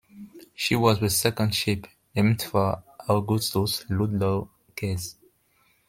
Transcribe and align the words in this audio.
She 0.55 0.75
was 0.75 0.99
the 0.99 1.11
second 1.11 1.53
ship 1.53 1.85
named 2.15 2.41
for 2.41 2.81
Augustus 3.07 3.85
Ludlow 3.87 4.49
Case. 4.75 5.15